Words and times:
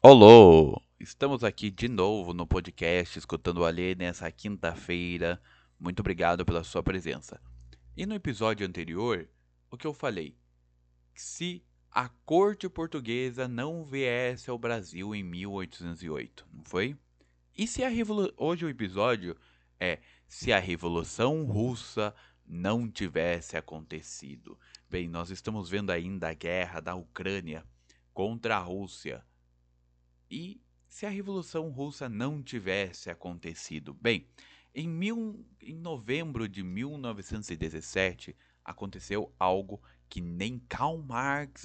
Olô! 0.00 0.80
Estamos 1.00 1.42
aqui 1.42 1.72
de 1.72 1.88
novo 1.88 2.32
no 2.32 2.46
podcast 2.46 3.18
escutando 3.18 3.58
o 3.58 3.64
Alê 3.64 3.96
nessa 3.96 4.30
quinta-feira. 4.30 5.42
Muito 5.76 5.98
obrigado 5.98 6.46
pela 6.46 6.62
sua 6.62 6.84
presença. 6.84 7.42
E 7.96 8.06
no 8.06 8.14
episódio 8.14 8.64
anterior, 8.64 9.28
o 9.68 9.76
que 9.76 9.88
eu 9.88 9.92
falei? 9.92 10.36
Se 11.16 11.64
a 11.90 12.08
corte 12.24 12.68
portuguesa 12.68 13.48
não 13.48 13.84
viesse 13.84 14.48
ao 14.48 14.56
Brasil 14.56 15.16
em 15.16 15.24
1808, 15.24 16.46
não 16.52 16.64
foi? 16.64 16.96
E 17.56 17.66
se 17.66 17.82
a 17.82 17.88
revolução. 17.88 18.34
Hoje 18.36 18.66
o 18.66 18.68
episódio 18.68 19.36
é 19.80 19.98
se 20.28 20.52
a 20.52 20.60
Revolução 20.60 21.44
Russa 21.44 22.14
não 22.46 22.88
tivesse 22.88 23.56
acontecido. 23.56 24.56
Bem, 24.88 25.08
nós 25.08 25.30
estamos 25.30 25.68
vendo 25.68 25.90
ainda 25.90 26.28
a 26.28 26.34
guerra 26.34 26.78
da 26.78 26.94
Ucrânia 26.94 27.66
contra 28.14 28.58
a 28.58 28.60
Rússia 28.60 29.26
e 30.30 30.60
se 30.86 31.06
a 31.06 31.10
Revolução 31.10 31.68
Russa 31.70 32.08
não 32.08 32.42
tivesse 32.42 33.10
acontecido? 33.10 33.94
Bem, 33.94 34.26
em, 34.74 34.88
mil, 34.88 35.46
em 35.60 35.74
novembro 35.74 36.48
de 36.48 36.62
1917 36.62 38.36
aconteceu 38.64 39.32
algo 39.38 39.82
que 40.08 40.20
nem 40.20 40.58
Karl 40.58 40.98
Marx 40.98 41.64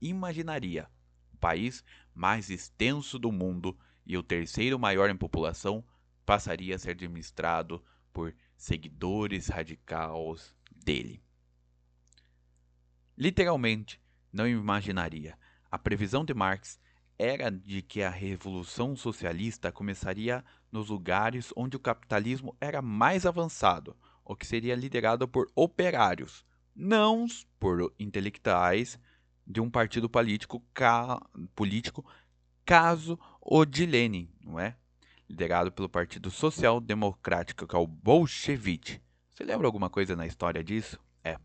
imaginaria. 0.00 0.88
O 1.32 1.36
país 1.38 1.84
mais 2.14 2.50
extenso 2.50 3.18
do 3.18 3.32
mundo 3.32 3.76
e 4.06 4.16
o 4.16 4.22
terceiro 4.22 4.78
maior 4.78 5.10
em 5.10 5.16
população 5.16 5.84
passaria 6.24 6.76
a 6.76 6.78
ser 6.78 6.90
administrado 6.90 7.82
por 8.12 8.34
seguidores 8.56 9.48
radicais 9.48 10.54
dele. 10.74 11.22
Literalmente, 13.16 14.00
não 14.32 14.46
imaginaria. 14.46 15.38
A 15.70 15.78
previsão 15.78 16.24
de 16.24 16.34
Marx 16.34 16.78
era 17.20 17.50
de 17.50 17.82
que 17.82 18.02
a 18.02 18.08
revolução 18.08 18.96
socialista 18.96 19.70
começaria 19.70 20.42
nos 20.72 20.88
lugares 20.88 21.52
onde 21.54 21.76
o 21.76 21.80
capitalismo 21.80 22.56
era 22.58 22.80
mais 22.80 23.26
avançado, 23.26 23.94
o 24.24 24.34
que 24.34 24.46
seria 24.46 24.74
liderado 24.74 25.28
por 25.28 25.50
operários, 25.54 26.46
não 26.74 27.26
por 27.58 27.92
intelectuais 27.98 28.98
de 29.46 29.60
um 29.60 29.68
partido 29.68 30.08
político, 30.08 30.64
ca, 30.72 31.20
político 31.54 32.06
caso 32.64 33.18
o 33.38 33.66
de 33.66 33.84
Lenin, 33.84 34.30
não 34.42 34.58
é? 34.58 34.74
Liderado 35.28 35.70
pelo 35.70 35.90
Partido 35.90 36.30
Social 36.30 36.80
Democrático, 36.80 37.66
que 37.66 37.76
é 37.76 37.78
o 37.78 37.86
Bolchevique. 37.86 38.98
Você 39.28 39.44
lembra 39.44 39.66
alguma 39.66 39.90
coisa 39.90 40.16
na 40.16 40.26
história 40.26 40.64
disso? 40.64 40.98
É. 41.22 41.36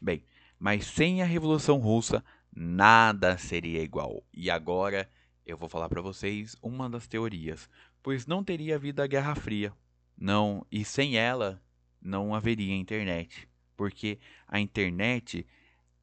Bem, 0.00 0.24
mas 0.58 0.84
sem 0.84 1.22
a 1.22 1.24
Revolução 1.24 1.78
Russa, 1.78 2.24
nada 2.54 3.38
seria 3.38 3.82
igual. 3.82 4.22
E 4.32 4.50
agora 4.50 5.08
eu 5.44 5.56
vou 5.56 5.68
falar 5.68 5.88
para 5.88 6.02
vocês 6.02 6.54
uma 6.62 6.88
das 6.88 7.06
teorias, 7.06 7.68
pois 8.02 8.26
não 8.26 8.44
teria 8.44 8.76
havido 8.76 9.02
a 9.02 9.06
Guerra 9.06 9.34
Fria. 9.34 9.72
Não, 10.16 10.64
e 10.70 10.84
sem 10.84 11.16
ela 11.16 11.60
não 12.00 12.34
haveria 12.34 12.74
internet, 12.74 13.48
porque 13.76 14.18
a 14.46 14.60
internet 14.60 15.46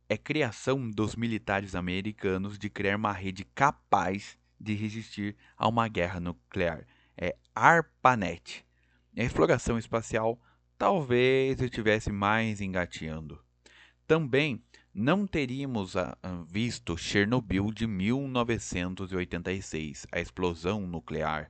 é 0.10 0.18
criação 0.18 0.90
dos 0.90 1.16
militares 1.16 1.76
americanos 1.76 2.58
de 2.58 2.70
criar 2.70 2.96
uma 2.96 3.14
rede 3.14 3.46
capaz 3.46 4.38
de 4.60 4.74
resistir 4.74 5.38
a 5.56 5.68
uma 5.68 5.88
guerra 5.88 6.20
nuclear. 6.20 6.86
É 7.16 7.36
ARPANET. 7.54 8.66
A 9.18 9.24
exploração 9.24 9.78
espacial 9.78 10.40
talvez 10.78 11.62
estivesse 11.62 12.12
mais 12.12 12.60
engateando. 12.62 13.40
Também 14.08 14.64
não 15.00 15.26
teríamos 15.26 15.96
ah, 15.96 16.16
ah, 16.22 16.44
visto 16.46 16.98
Chernobyl 16.98 17.72
de 17.72 17.88
1986, 17.88 20.06
a 20.12 20.20
explosão 20.20 20.86
nuclear. 20.86 21.50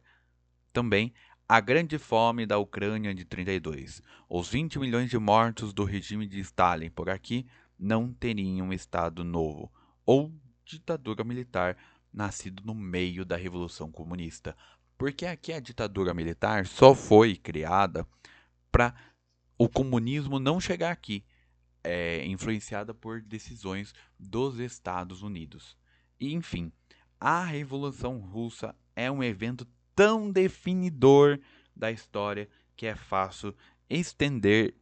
Também 0.72 1.12
a 1.48 1.60
grande 1.60 1.98
fome 1.98 2.46
da 2.46 2.60
Ucrânia 2.60 3.12
de 3.12 3.26
32, 3.26 4.04
os 4.30 4.50
20 4.50 4.78
milhões 4.78 5.10
de 5.10 5.18
mortos 5.18 5.74
do 5.74 5.84
regime 5.84 6.28
de 6.28 6.40
Stalin 6.42 6.92
por 6.92 7.10
aqui 7.10 7.48
não 7.80 8.14
teriam 8.14 8.72
Estado 8.72 9.24
novo 9.24 9.74
ou 10.06 10.32
ditadura 10.64 11.24
militar 11.24 11.76
nascido 12.14 12.62
no 12.64 12.76
meio 12.76 13.26
da 13.26 13.36
Revolução 13.36 13.92
Comunista. 13.92 14.56
Porque 14.96 15.26
aqui 15.26 15.54
a 15.54 15.60
ditadura 15.60 16.14
militar 16.14 16.68
só 16.68 16.94
foi 16.94 17.36
criada 17.36 18.06
para 18.72 18.94
o 19.58 19.68
comunismo 19.68 20.38
não 20.38 20.60
chegar 20.60 20.92
aqui 20.92 21.26
é, 21.84 22.26
influenciada 22.26 22.94
por 22.94 23.22
decisões 23.22 23.94
dos 24.18 24.60
Estados 24.60 25.22
Unidos. 25.22 25.78
E, 26.20 26.34
enfim, 26.34 26.72
a 27.20 27.44
Revolução 27.44 28.20
Russa 28.20 28.76
é 28.96 29.10
um 29.12 29.24
evento 29.24 29.68
tão 29.96 30.32
definidor 30.32 31.40
da 31.76 31.92
história 31.92 32.50
que 32.76 32.86
é 32.86 32.96
fácil 32.96 33.56
estender 33.90 34.76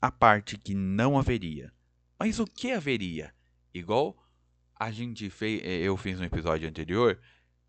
a 0.00 0.10
parte 0.10 0.58
que 0.58 0.74
não 0.74 1.18
haveria. 1.18 1.72
Mas 2.18 2.38
o 2.38 2.46
que 2.46 2.72
haveria? 2.72 3.34
Igual 3.72 4.16
a 4.74 4.90
gente 4.90 5.28
fez, 5.30 5.62
é, 5.62 5.78
eu 5.78 5.96
fiz 5.96 6.18
no 6.18 6.24
episódio 6.24 6.68
anterior, 6.68 7.20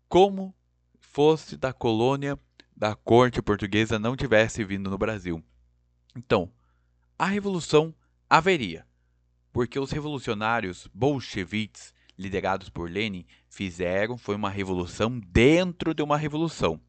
como 0.08 0.54
fosse 1.00 1.56
da 1.56 1.72
colônia 1.72 2.38
da 2.76 2.94
corte 2.94 3.42
portuguesa 3.42 3.98
não 3.98 4.16
tivesse 4.16 4.62
vindo 4.64 4.88
no 4.88 4.96
Brasil. 4.96 5.42
Então, 6.16 6.52
a 7.18 7.26
revolução 7.26 7.92
haveria, 8.28 8.86
porque 9.52 9.78
os 9.78 9.90
revolucionários 9.90 10.88
bolcheviques, 10.92 11.94
liderados 12.16 12.68
por 12.68 12.90
Lenin, 12.90 13.24
fizeram 13.48 14.18
foi 14.18 14.34
uma 14.34 14.50
revolução 14.50 15.18
dentro 15.18 15.94
de 15.94 16.02
uma 16.02 16.16
revolução. 16.16 16.80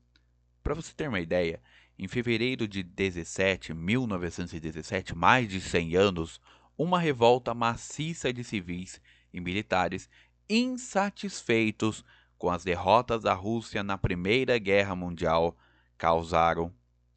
Para 0.62 0.74
você 0.74 0.94
ter 0.94 1.08
uma 1.08 1.20
ideia, 1.20 1.62
em 1.98 2.08
fevereiro 2.08 2.68
de 2.68 2.84
17, 2.84 3.74
1917, 3.74 5.16
mais 5.16 5.48
de 5.48 5.62
100 5.62 5.96
anos, 5.96 6.42
uma 6.78 7.00
revolta 7.00 7.54
maciça 7.54 8.32
de 8.34 8.44
civis 8.44 9.02
e 9.34 9.40
militares 9.40 10.10
insatisfeitos 10.50 12.04
com 12.38 12.50
as 12.50 12.64
derrotas 12.64 13.24
da 13.24 13.34
Rússia 13.34 13.84
na 13.84 13.98
Primeira 13.98 14.58
Guerra 14.58 14.96
Mundial 14.96 15.56
causaram 15.98 16.74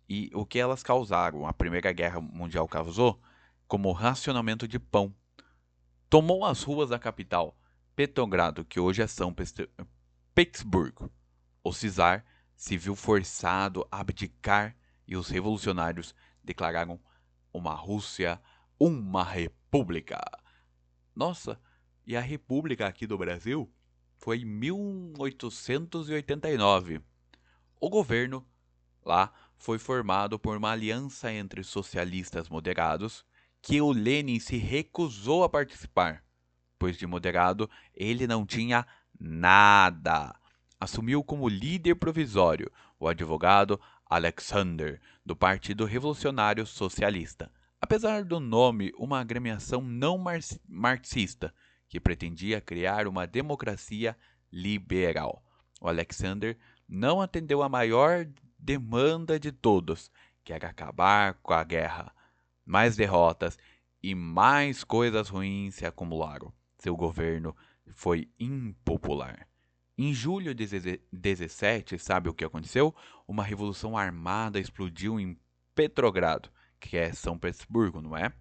e 0.09 0.31
o 0.34 0.44
que 0.44 0.59
elas 0.59 0.82
causaram, 0.82 1.47
a 1.47 1.53
Primeira 1.53 1.93
Guerra 1.93 2.21
Mundial 2.21 2.69
causou 2.69 3.21
como 3.72 3.91
racionamento 3.91 4.69
de 4.69 4.78
pão. 4.78 5.16
Tomou 6.10 6.44
as 6.44 6.62
ruas 6.62 6.91
da 6.91 6.99
capital, 6.99 7.59
Petrogrado, 7.97 8.66
que 8.66 8.78
hoje 8.78 9.00
é 9.00 9.06
São 9.06 9.34
Petersburgo. 10.34 11.10
O 11.65 11.72
czar 11.72 12.22
se 12.55 12.77
viu 12.77 12.94
forçado 12.94 13.88
a 13.91 14.00
abdicar 14.00 14.77
e 15.09 15.16
os 15.16 15.31
revolucionários 15.31 16.15
declararam 16.44 17.00
uma 17.50 17.72
Rússia 17.72 18.38
uma 18.78 19.25
república. 19.25 20.21
Nossa, 21.16 21.59
e 22.06 22.15
a 22.15 22.21
república 22.21 22.87
aqui 22.87 23.06
do 23.06 23.16
Brasil 23.16 23.72
foi 24.19 24.41
em 24.41 24.44
1889. 24.44 27.00
O 27.81 27.88
governo 27.88 28.47
lá 29.03 29.32
foi 29.56 29.78
formado 29.78 30.38
por 30.38 30.59
uma 30.59 30.72
aliança 30.72 31.32
entre 31.32 31.65
socialistas 31.65 32.50
moderados 32.50 33.25
que 33.62 33.81
o 33.81 33.93
Lenin 33.93 34.41
se 34.41 34.56
recusou 34.56 35.45
a 35.45 35.49
participar, 35.49 36.25
pois 36.78 36.99
de 36.99 37.06
moderado 37.06 37.71
ele 37.95 38.27
não 38.27 38.45
tinha 38.45 38.84
nada. 39.19 40.34
Assumiu 40.81 41.23
como 41.23 41.49
líder 41.49 41.95
provisório 41.95 42.71
o 42.99 43.06
advogado 43.06 43.81
Alexander, 44.05 45.00
do 45.25 45.37
Partido 45.37 45.84
Revolucionário 45.84 46.67
Socialista, 46.67 47.50
apesar 47.81 48.25
do 48.25 48.41
nome 48.41 48.93
uma 48.99 49.21
agremiação 49.21 49.81
não 49.81 50.23
marxista 50.69 51.55
que 51.89 52.00
pretendia 52.00 52.61
criar 52.61 53.06
uma 53.06 53.27
democracia 53.27 54.17
liberal. 54.50 55.43
O 55.81 55.88
Alexander 55.88 56.59
não 56.88 57.23
atendeu 57.23 57.62
a 57.62 57.69
maior 57.69 58.26
demanda 58.59 59.38
de 59.38 59.53
todos, 59.53 60.11
que 60.44 60.53
era 60.53 60.69
acabar 60.69 61.35
com 61.35 61.55
a 61.55 61.62
guerra 61.62 62.12
mais 62.64 62.97
derrotas 62.97 63.59
e 64.03 64.14
mais 64.14 64.85
coisas 64.85 65.29
ruins 65.29 65.76
se 65.76 65.87
acumularam. 65.87 66.53
Seu 66.79 66.97
governo 66.97 67.55
foi 67.94 68.29
impopular. 68.38 69.47
Em 69.97 70.12
julho 70.12 70.55
de 70.55 70.67
17, 71.12 71.99
sabe 71.99 72.29
o 72.29 72.35
que 72.35 72.44
aconteceu? 72.44 72.94
Uma 73.29 73.44
revolução 73.44 73.97
armada 73.97 74.59
explodiu 74.59 75.20
em 75.20 75.38
Petrogrado, 75.75 76.50
que 76.81 76.97
é 76.97 77.12
São 77.12 77.38
Petersburgo, 77.38 78.00
não 78.00 78.17
é? 78.17 78.32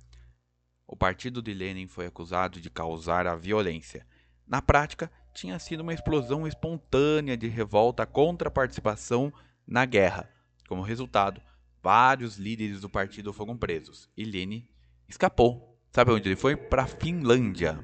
O 0.88 0.95
partido 0.95 1.41
de 1.41 1.53
Lenin 1.53 1.88
foi 1.88 2.06
acusado 2.06 2.59
de 2.59 2.69
causar 2.69 3.27
a 3.27 3.35
violência. 3.35 4.06
Na 4.47 4.62
prática, 4.62 5.12
tinha 5.33 5.57
sido 5.59 5.81
uma 5.81 5.94
explosão 5.94 6.45
espontânea 6.47 7.38
de 7.38 7.47
revolta 7.47 8.06
contra 8.06 8.50
a 8.50 8.51
participação 8.51 9.31
na 9.65 9.85
guerra. 9.85 10.29
Como 10.68 10.81
resultado, 10.81 11.41
Vários 11.81 12.38
líderes 12.38 12.81
do 12.81 12.89
partido 12.89 13.33
foram 13.33 13.57
presos 13.57 14.10
e 14.16 14.24
Lenin 14.24 14.68
escapou. 15.07 15.80
Sabe 15.92 16.12
onde 16.12 16.30
ele 16.30 16.36
foi? 16.36 16.56
Para 16.56 16.83
a 16.83 16.88
Finlândia. 16.88 17.83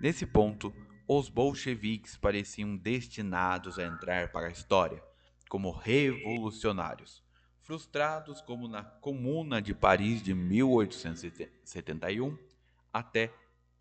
Nesse 0.00 0.24
ponto, 0.24 0.72
os 1.08 1.28
bolcheviques 1.28 2.16
pareciam 2.16 2.76
destinados 2.76 3.78
a 3.78 3.84
entrar 3.84 4.30
para 4.30 4.46
a 4.46 4.50
história 4.50 5.02
como 5.48 5.70
revolucionários, 5.70 7.22
frustrados 7.62 8.40
como 8.40 8.68
na 8.68 8.84
Comuna 8.84 9.62
de 9.62 9.74
Paris 9.74 10.22
de 10.22 10.34
1871, 10.34 12.38
até 12.92 13.32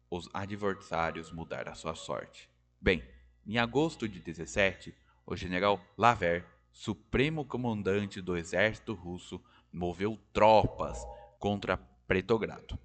os 0.09 0.29
adversários 0.33 1.31
mudar 1.31 1.67
a 1.67 1.75
sua 1.75 1.95
sorte. 1.95 2.49
Bem, 2.79 3.03
em 3.45 3.57
agosto 3.57 4.07
de 4.07 4.19
17, 4.19 4.95
o 5.25 5.35
general 5.35 5.83
Laver, 5.97 6.45
supremo 6.75 7.45
comandante 7.45 8.21
do 8.21 8.35
exército 8.35 8.93
russo, 8.93 9.41
moveu 9.71 10.19
tropas 10.33 10.99
contra 11.39 11.77
Petrogrado. 12.05 12.77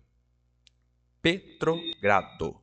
Petrogrado. 1.21 2.63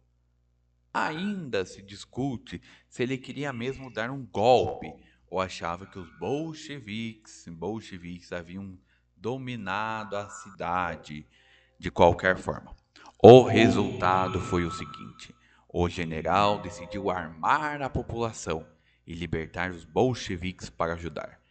Ainda 0.94 1.66
se 1.66 1.84
discute 1.84 2.62
se 2.88 3.04
ele 3.04 3.18
queria 3.18 3.52
mesmo 3.52 3.92
dar 3.92 4.10
um 4.10 4.26
golpe 4.26 4.92
ou 5.30 5.42
achava 5.42 5.86
que 5.86 6.00
os 6.00 6.10
bolcheviques, 6.18 7.46
bolcheviques 7.50 8.32
haviam 8.32 8.80
dominado 9.16 10.16
a 10.16 10.30
cidade 10.30 11.28
de 11.78 11.92
qualquer 11.92 12.38
forma. 12.38 12.74
O 13.22 13.44
resultado 13.44 14.40
foi 14.40 14.64
o 14.64 14.72
seguinte: 14.72 15.36
o 15.68 15.90
general 15.90 16.62
decidiu 16.62 17.12
armar 17.12 17.82
a 17.82 17.90
população 17.90 18.66
e 19.08 19.14
libertar 19.14 19.72
os 19.72 19.86
bolcheviques 19.86 20.70
para 20.70 20.94
ajudar 20.94 21.42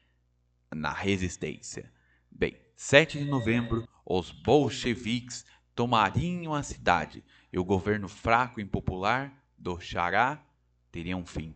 na 0.70 0.92
resistência. 0.92 1.90
Bem, 2.30 2.54
7 2.76 3.18
de 3.18 3.24
novembro, 3.24 3.88
os 4.04 4.30
bolcheviques 4.30 5.46
tomariam 5.74 6.52
a 6.52 6.62
cidade 6.62 7.24
e 7.50 7.58
o 7.58 7.64
governo 7.64 8.08
fraco 8.08 8.60
e 8.60 8.62
impopular 8.62 9.32
do 9.56 9.80
Xará 9.80 10.44
teria 10.92 11.16
um 11.16 11.24
fim. 11.24 11.54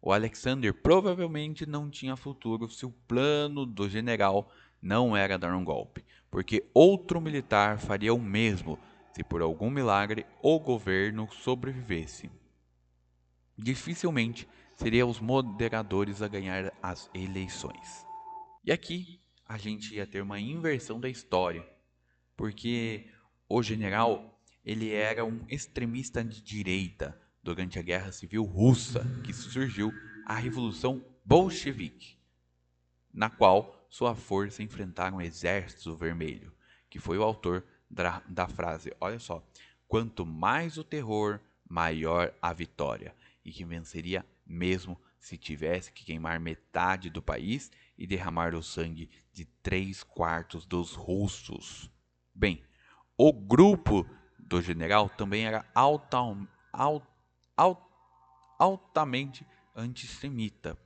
O 0.00 0.12
Alexander 0.12 0.72
provavelmente 0.72 1.66
não 1.66 1.90
tinha 1.90 2.16
futuro 2.16 2.68
se 2.70 2.86
o 2.86 2.90
plano 2.90 3.66
do 3.66 3.88
general 3.88 4.50
não 4.80 5.16
era 5.16 5.38
dar 5.38 5.54
um 5.54 5.64
golpe, 5.64 6.04
porque 6.30 6.68
outro 6.74 7.20
militar 7.20 7.78
faria 7.78 8.12
o 8.12 8.20
mesmo 8.20 8.78
se 9.12 9.22
por 9.22 9.40
algum 9.40 9.70
milagre 9.70 10.26
o 10.42 10.58
governo 10.58 11.28
sobrevivesse. 11.30 12.30
Dificilmente 13.56 14.48
seriam 14.76 15.08
os 15.08 15.20
moderadores 15.20 16.22
a 16.22 16.28
ganhar 16.28 16.72
as 16.82 17.10
eleições. 17.14 18.04
E 18.64 18.72
aqui 18.72 19.20
a 19.46 19.58
gente 19.58 19.94
ia 19.94 20.06
ter 20.06 20.22
uma 20.22 20.40
inversão 20.40 20.98
da 20.98 21.08
história, 21.08 21.66
porque 22.36 23.06
o 23.48 23.62
general 23.62 24.40
ele 24.64 24.92
era 24.92 25.24
um 25.24 25.44
extremista 25.48 26.24
de 26.24 26.40
direita 26.40 27.20
durante 27.42 27.78
a 27.78 27.82
Guerra 27.82 28.10
Civil 28.10 28.42
Russa, 28.44 29.04
que 29.22 29.32
surgiu 29.32 29.92
a 30.26 30.34
Revolução 30.34 31.04
Bolchevique, 31.24 32.16
na 33.12 33.28
qual 33.28 33.86
sua 33.90 34.14
força 34.14 34.62
enfrentaram 34.62 35.18
o 35.18 35.22
Exército 35.22 35.94
Vermelho, 35.94 36.52
que 36.88 36.98
foi 36.98 37.18
o 37.18 37.22
autor 37.22 37.62
da, 37.88 38.22
da 38.28 38.48
frase, 38.48 38.92
olha 39.00 39.18
só, 39.18 39.46
quanto 39.86 40.24
mais 40.24 40.78
o 40.78 40.84
terror, 40.84 41.38
maior 41.68 42.34
a 42.40 42.52
vitória, 42.52 43.14
e 43.44 43.52
que 43.52 43.64
venceria 43.64 44.24
mesmo 44.46 45.00
se 45.18 45.36
tivesse 45.38 45.92
que 45.92 46.04
queimar 46.04 46.38
metade 46.38 47.10
do 47.10 47.22
país 47.22 47.70
e 47.96 48.06
derramar 48.06 48.54
o 48.54 48.62
sangue 48.62 49.10
de 49.32 49.44
três 49.62 50.02
quartos 50.02 50.66
dos 50.66 50.94
russos. 50.94 51.90
Bem, 52.34 52.62
o 53.16 53.32
grupo 53.32 54.06
do 54.38 54.60
general 54.60 55.08
também 55.08 55.46
era 55.46 55.64
alta, 55.74 56.18
alt, 56.72 57.04
alt, 57.56 57.80
altamente 58.58 59.46
antissemita. 59.74 60.78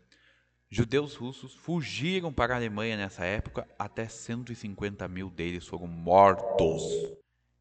Judeus 0.70 1.14
russos 1.14 1.54
fugiram 1.54 2.32
para 2.32 2.52
a 2.52 2.56
Alemanha 2.58 2.96
nessa 2.96 3.24
época, 3.24 3.66
até 3.78 4.06
150 4.06 5.08
mil 5.08 5.30
deles 5.30 5.66
foram 5.66 5.86
mortos. 5.86 6.82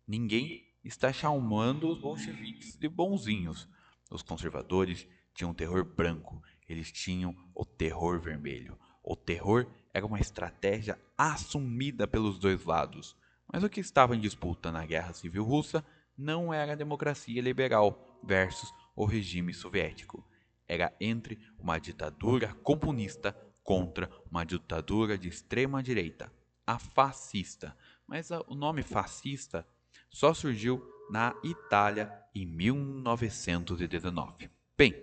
Ninguém 0.05 0.67
está 0.83 1.11
chamando 1.13 1.89
os 1.89 1.99
bolcheviques 1.99 2.77
de 2.77 2.89
bonzinhos. 2.89 3.67
Os 4.09 4.21
conservadores 4.21 5.07
tinham 5.33 5.53
terror 5.53 5.83
branco, 5.83 6.41
eles 6.67 6.91
tinham 6.91 7.35
o 7.53 7.65
terror 7.65 8.19
vermelho. 8.19 8.77
O 9.03 9.15
terror 9.15 9.67
era 9.93 10.05
uma 10.05 10.19
estratégia 10.19 10.99
assumida 11.17 12.07
pelos 12.07 12.39
dois 12.39 12.63
lados. 12.65 13.15
Mas 13.51 13.63
o 13.63 13.69
que 13.69 13.79
estava 13.79 14.15
em 14.15 14.19
disputa 14.19 14.71
na 14.71 14.85
Guerra 14.85 15.13
Civil 15.13 15.43
Russa 15.43 15.83
não 16.17 16.53
era 16.53 16.73
a 16.73 16.75
democracia 16.75 17.41
liberal 17.41 18.19
versus 18.23 18.73
o 18.95 19.05
regime 19.05 19.53
soviético. 19.53 20.25
Era 20.67 20.93
entre 20.99 21.39
uma 21.57 21.79
ditadura 21.79 22.53
comunista 22.55 23.31
contra 23.63 24.09
uma 24.29 24.43
ditadura 24.43 25.17
de 25.17 25.29
extrema 25.29 25.81
direita, 25.81 26.31
a 26.65 26.77
fascista. 26.79 27.77
Mas 28.05 28.29
o 28.31 28.55
nome 28.55 28.81
fascista 28.81 29.65
só 30.09 30.33
surgiu 30.33 30.83
na 31.09 31.33
Itália 31.43 32.11
em 32.41 32.45
1919. 32.45 34.49
Bem, 34.77 34.95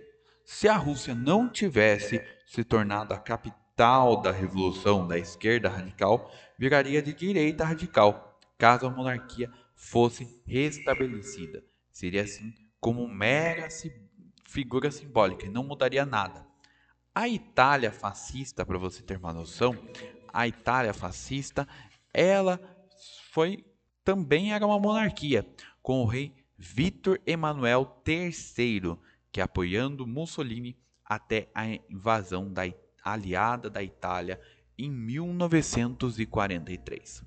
se 0.43 0.67
a 0.67 0.77
Rússia 0.77 1.13
não 1.13 1.49
tivesse 1.49 2.21
se 2.45 2.63
tornado 2.63 3.13
a 3.13 3.17
capital 3.17 4.21
da 4.21 4.31
revolução 4.31 5.07
da 5.07 5.17
esquerda 5.17 5.69
radical, 5.69 6.31
viraria 6.57 7.01
de 7.01 7.13
direita 7.13 7.65
radical, 7.65 8.39
caso 8.57 8.85
a 8.85 8.89
monarquia 8.89 9.51
fosse 9.73 10.41
restabelecida. 10.45 11.63
Seria 11.91 12.23
assim 12.23 12.53
como 12.79 13.07
mera 13.07 13.67
figura 14.45 14.91
simbólica 14.91 15.45
e 15.45 15.49
não 15.49 15.63
mudaria 15.63 16.05
nada. 16.05 16.45
A 17.13 17.27
Itália 17.27 17.91
fascista, 17.91 18.65
para 18.65 18.77
você 18.77 19.01
ter 19.01 19.17
uma 19.17 19.33
noção, 19.33 19.75
a 20.31 20.47
Itália 20.47 20.93
fascista, 20.93 21.67
ela 22.13 22.59
foi 23.31 23.65
também 24.03 24.53
era 24.53 24.65
uma 24.65 24.79
monarquia, 24.79 25.45
com 25.81 26.01
o 26.01 26.05
rei 26.05 26.44
Vítor 26.57 27.21
Emanuel 27.25 28.01
III, 28.07 28.97
que 29.31 29.41
apoiando 29.41 30.07
Mussolini 30.07 30.77
até 31.03 31.49
a 31.53 31.65
invasão 31.89 32.49
da 32.51 32.61
aliada 33.03 33.69
da 33.69 33.83
Itália 33.83 34.39
em 34.77 34.89
1943. 34.89 37.25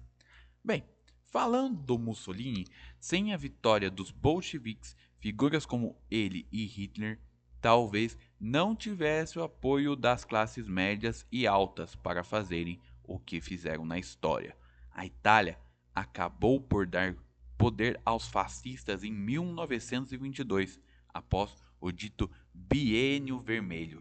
Bem, 0.65 0.83
falando 1.27 1.83
do 1.83 1.99
Mussolini, 1.99 2.67
sem 2.99 3.35
a 3.35 3.37
vitória 3.37 3.91
dos 3.91 4.11
bolcheviques, 4.11 4.97
figuras 5.19 5.67
como 5.67 6.01
ele 6.11 6.49
e 6.51 6.65
Hitler 6.65 7.21
talvez 7.61 8.17
não 8.41 8.75
tivessem 8.75 9.43
o 9.43 9.45
apoio 9.45 9.95
das 9.97 10.25
classes 10.25 10.67
médias 10.69 11.27
e 11.31 11.47
altas 11.47 11.95
para 11.95 12.25
fazerem 12.25 12.81
o 13.03 13.19
que 13.19 13.39
fizeram 13.41 13.85
na 13.85 13.99
história. 13.99 14.57
A 14.91 15.05
Itália 15.05 15.59
acabou 15.95 16.61
por 16.61 16.87
dar 16.87 17.15
poder 17.59 18.01
aos 18.05 18.29
fascistas 18.29 19.03
em 19.03 19.13
1922, 19.13 20.81
após 21.13 21.57
o 21.81 21.91
dito 21.91 22.31
Biênio 22.55 23.41
Vermelho, 23.41 24.01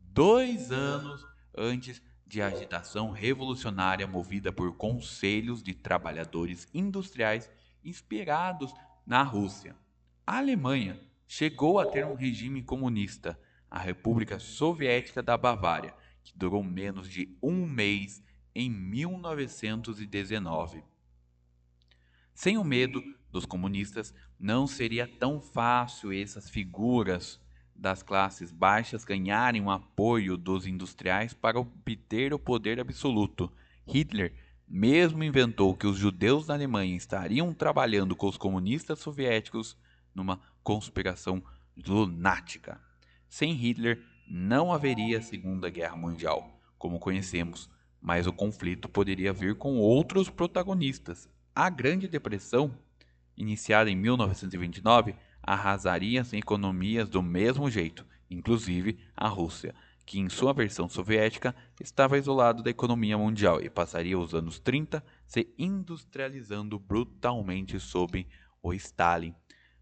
dois 0.00 0.72
anos 0.72 1.26
antes 1.56 2.02
de 2.26 2.40
agitação 2.40 3.10
revolucionária 3.10 4.06
movida 4.06 4.50
por 4.50 4.74
conselhos 4.76 5.62
de 5.62 5.74
trabalhadores 5.74 6.66
industriais 6.72 7.50
inspirados 7.84 8.74
na 9.06 9.22
Rússia. 9.22 9.76
A 10.26 10.38
Alemanha 10.38 10.98
chegou 11.28 11.78
a 11.78 11.84
ter 11.86 12.06
um 12.06 12.14
regime 12.14 12.62
comunista, 12.62 13.38
a 13.70 13.78
República 13.78 14.38
Soviética 14.38 15.22
da 15.22 15.36
Bavária, 15.36 15.94
que 16.22 16.32
durou 16.36 16.64
menos 16.64 17.08
de 17.08 17.36
um 17.42 17.66
mês 17.66 18.22
em 18.54 18.70
1919. 18.70 20.82
Sem 22.34 22.58
o 22.58 22.64
medo 22.64 23.02
dos 23.30 23.46
comunistas, 23.46 24.12
não 24.38 24.66
seria 24.66 25.06
tão 25.06 25.40
fácil 25.40 26.12
essas 26.12 26.50
figuras 26.50 27.40
das 27.74 28.02
classes 28.02 28.52
baixas 28.52 29.04
ganharem 29.04 29.62
o 29.62 29.70
apoio 29.70 30.36
dos 30.36 30.66
industriais 30.66 31.32
para 31.32 31.58
obter 31.58 32.34
o 32.34 32.38
poder 32.38 32.80
absoluto. 32.80 33.52
Hitler 33.86 34.34
mesmo 34.66 35.22
inventou 35.22 35.76
que 35.76 35.86
os 35.86 35.96
judeus 35.96 36.46
da 36.46 36.54
Alemanha 36.54 36.96
estariam 36.96 37.52
trabalhando 37.52 38.16
com 38.16 38.26
os 38.26 38.36
comunistas 38.36 38.98
soviéticos 38.98 39.76
numa 40.14 40.40
conspiração 40.62 41.42
lunática. 41.76 42.80
Sem 43.28 43.52
Hitler, 43.52 44.02
não 44.26 44.72
haveria 44.72 45.20
Segunda 45.20 45.68
Guerra 45.68 45.96
Mundial, 45.96 46.60
como 46.78 46.98
conhecemos, 46.98 47.68
mas 48.00 48.26
o 48.26 48.32
conflito 48.32 48.88
poderia 48.88 49.32
vir 49.32 49.56
com 49.56 49.76
outros 49.78 50.30
protagonistas. 50.30 51.28
A 51.54 51.70
Grande 51.70 52.08
Depressão 52.08 52.76
iniciada 53.36 53.90
em 53.90 53.96
1929, 53.96 55.14
arrasaria 55.42 56.20
as 56.20 56.32
economias 56.32 57.08
do 57.08 57.22
mesmo 57.22 57.70
jeito, 57.70 58.06
inclusive 58.30 58.98
a 59.16 59.28
Rússia, 59.28 59.74
que 60.06 60.18
em 60.18 60.28
sua 60.28 60.52
versão 60.52 60.88
soviética 60.88 61.54
estava 61.80 62.18
isolado 62.18 62.62
da 62.62 62.70
economia 62.70 63.16
mundial 63.16 63.60
e 63.60 63.70
passaria 63.70 64.18
os 64.18 64.34
anos 64.34 64.58
30 64.58 65.04
se 65.26 65.48
industrializando 65.58 66.78
brutalmente 66.78 67.78
sob 67.80 68.26
o 68.62 68.72
Stalin. 68.74 69.34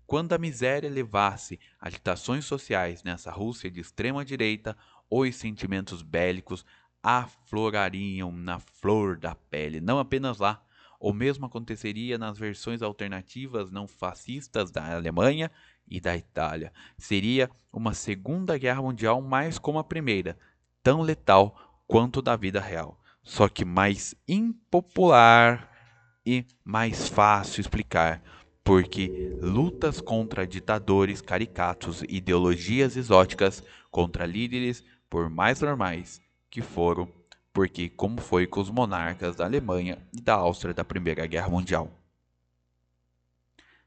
Quando 0.06 0.32
a 0.32 0.38
miséria 0.38 0.90
levasse 0.90 1.58
agitações 1.80 2.44
sociais 2.44 3.02
nessa 3.02 3.30
Rússia 3.30 3.70
de 3.70 3.80
extrema 3.80 4.24
direita, 4.24 4.76
os 5.10 5.34
sentimentos 5.36 6.02
bélicos 6.02 6.64
aflorariam 7.02 8.30
na 8.30 8.60
flor 8.60 9.18
da 9.18 9.34
pele, 9.34 9.80
não 9.80 9.98
apenas 9.98 10.38
lá. 10.38 10.62
O 11.04 11.12
mesmo 11.12 11.46
aconteceria 11.46 12.16
nas 12.16 12.38
versões 12.38 12.80
alternativas 12.80 13.72
não 13.72 13.88
fascistas 13.88 14.70
da 14.70 14.94
Alemanha 14.94 15.50
e 15.90 16.00
da 16.00 16.16
Itália. 16.16 16.72
Seria 16.96 17.50
uma 17.72 17.92
Segunda 17.92 18.56
Guerra 18.56 18.82
Mundial 18.82 19.20
mais 19.20 19.58
como 19.58 19.80
a 19.80 19.84
primeira, 19.84 20.38
tão 20.80 21.00
letal 21.00 21.82
quanto 21.88 22.22
da 22.22 22.36
vida 22.36 22.60
real, 22.60 23.00
só 23.20 23.48
que 23.48 23.64
mais 23.64 24.14
impopular 24.28 25.68
e 26.24 26.46
mais 26.64 27.08
fácil 27.08 27.62
explicar, 27.62 28.22
porque 28.62 29.36
lutas 29.42 30.00
contra 30.00 30.46
ditadores 30.46 31.20
caricatos, 31.20 32.04
ideologias 32.08 32.96
exóticas, 32.96 33.60
contra 33.90 34.24
líderes 34.24 34.84
por 35.10 35.28
mais 35.28 35.60
normais 35.60 36.22
que 36.48 36.62
foram, 36.62 37.08
porque 37.52 37.88
como 37.88 38.20
foi 38.20 38.46
com 38.46 38.60
os 38.60 38.70
monarcas 38.70 39.36
da 39.36 39.44
Alemanha 39.44 39.98
e 40.12 40.20
da 40.20 40.34
Áustria 40.34 40.72
da 40.72 40.84
Primeira 40.84 41.26
Guerra 41.26 41.48
Mundial. 41.48 41.90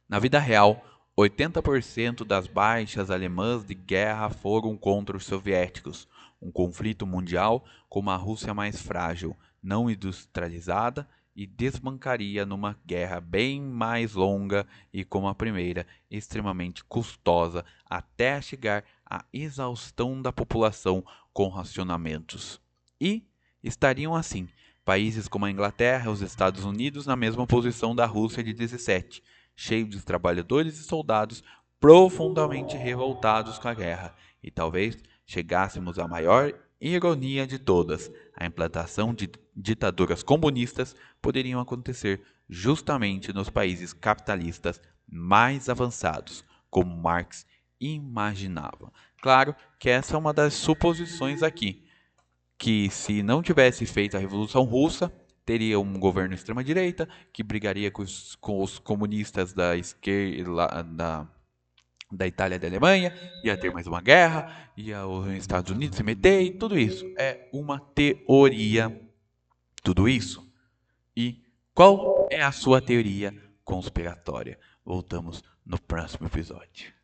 Na 0.08 0.20
vida 0.20 0.40
real, 0.40 0.86
80% 1.18 2.26
das 2.26 2.46
baixas 2.46 3.10
alemãs 3.10 3.64
de 3.64 3.74
guerra 3.74 4.30
foram 4.30 4.78
contra 4.78 5.18
os 5.18 5.26
soviéticos, 5.26 6.08
um 6.42 6.52
conflito 6.52 7.08
mundial 7.08 7.66
com 7.90 8.02
uma 8.02 8.16
Rússia 8.16 8.54
mais 8.54 8.82
frágil, 8.82 9.36
não 9.64 9.90
industrializada 9.90 11.08
e 11.36 11.48
desbancaria 11.48 12.46
numa 12.46 12.78
guerra 12.86 13.20
bem 13.20 13.62
mais 13.62 14.14
longa 14.14 14.66
e 14.94 15.04
como 15.04 15.28
a 15.28 15.36
primeira, 15.36 15.88
extremamente 16.10 16.84
custosa 16.84 17.66
até 17.90 18.40
chegar 18.42 18.84
à 19.06 19.26
exaustão 19.34 20.22
da 20.22 20.32
população 20.32 21.04
com 21.34 21.50
racionamentos. 21.50 22.62
E 23.02 23.26
estariam 23.68 24.16
assim 24.16 24.48
países 24.86 25.28
como 25.28 25.46
a 25.46 25.52
Inglaterra 25.52 26.06
e 26.06 26.14
os 26.14 26.22
Estados 26.22 26.64
Unidos 26.64 27.08
na 27.08 27.16
mesma 27.16 27.48
posição 27.48 27.96
da 27.96 28.06
Rússia 28.06 28.44
de 28.44 28.54
17, 28.54 29.24
cheio 29.56 29.88
de 29.88 30.00
trabalhadores 30.02 30.78
e 30.80 30.84
soldados 30.84 31.44
profundamente 31.80 32.78
revoltados 32.78 33.58
com 33.58 33.68
a 33.68 33.74
guerra, 33.74 34.16
e 34.44 34.52
talvez 34.52 34.98
chegássemos 35.26 35.98
à 35.98 36.08
maior 36.08 36.54
ironia 36.80 37.48
de 37.48 37.58
todas, 37.58 38.12
a 38.36 38.46
implantação 38.46 39.14
de 39.14 39.30
ditaduras 39.56 40.22
comunistas 40.22 40.96
poderiam 41.22 41.60
acontecer 41.60 42.22
justamente 42.48 43.34
nos 43.34 43.50
países 43.50 43.94
capitalistas 43.94 44.80
mais 45.08 45.70
avançados, 45.70 46.44
como 46.70 46.96
Marx 46.96 47.46
imaginava. 47.80 48.92
Claro 49.22 49.56
que 49.80 49.90
essa 49.90 50.16
é 50.16 50.18
uma 50.18 50.34
das 50.34 50.54
suposições 50.54 51.42
aqui, 51.42 51.85
que 52.58 52.90
se 52.90 53.22
não 53.22 53.42
tivesse 53.42 53.86
feito 53.86 54.16
a 54.16 54.20
Revolução 54.20 54.64
Russa, 54.64 55.12
teria 55.46 55.80
um 55.80 56.00
governo 56.00 56.34
extrema-direita 56.34 57.08
que 57.32 57.44
brigaria 57.44 57.92
com 57.92 58.02
os, 58.02 58.36
com 58.36 58.62
os 58.62 58.80
comunistas 58.80 59.54
da 59.54 59.78
esquerda, 59.78 60.84
da, 60.84 61.28
da 62.12 62.28
Itália 62.28 62.56
e 62.56 62.60
da 62.60 62.68
Alemanha, 62.68 63.14
ia 63.44 63.56
ter 63.56 63.72
mais 63.72 63.86
uma 63.86 64.02
guerra, 64.02 64.72
ia 64.76 65.06
os 65.06 65.28
Estados 65.34 65.72
Unidos 65.72 65.98
se 65.98 66.04
meter 66.04 66.42
e 66.42 66.52
tudo 66.52 66.78
isso. 66.78 67.06
É 67.18 67.48
uma 67.54 67.80
teoria. 67.80 69.02
Tudo 69.84 70.10
isso. 70.10 70.52
E 71.16 71.44
qual 71.74 72.28
é 72.32 72.42
a 72.42 72.52
sua 72.52 72.82
teoria 72.82 73.34
conspiratória? 73.64 74.58
Voltamos 74.84 75.44
no 75.64 75.80
próximo 75.80 76.28
episódio. 76.28 76.95